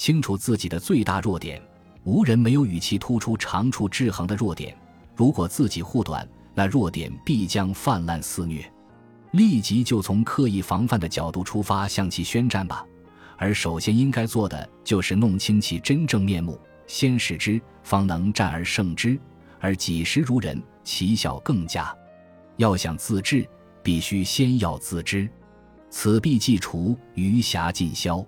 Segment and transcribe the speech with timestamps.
[0.00, 1.60] 清楚自己的最大弱点，
[2.04, 4.74] 无人没有与其突出长处制衡的弱点。
[5.14, 8.64] 如果自己护短，那弱点必将泛滥肆虐。
[9.32, 12.82] 立即就从刻意防范的角度出发，向其宣战吧。
[13.36, 19.20] 而首先应该做的，就是弄清其真正面目，先使之，方能战而胜之。
[19.58, 21.94] 而己时如人，其效更佳。
[22.56, 23.46] 要想自治，
[23.82, 25.28] 必须先要自知，
[25.90, 28.24] 此必既除余暇尽消。